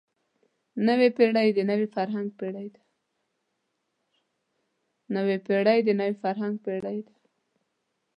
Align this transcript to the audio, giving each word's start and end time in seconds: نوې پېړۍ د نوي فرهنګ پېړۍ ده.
نوې 0.87 1.09
پېړۍ 1.17 1.49
د 1.57 1.59
نوي 5.19 6.19
فرهنګ 6.25 6.63
پېړۍ 6.71 6.99
ده. 7.07 7.13